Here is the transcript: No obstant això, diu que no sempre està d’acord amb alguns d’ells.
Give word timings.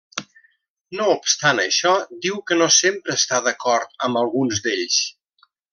No 0.99 1.05
obstant 1.15 1.61
això, 1.65 1.93
diu 2.25 2.41
que 2.51 2.59
no 2.63 2.71
sempre 2.79 3.21
està 3.21 3.43
d’acord 3.49 3.95
amb 4.09 4.23
alguns 4.23 4.65
d’ells. 4.69 5.01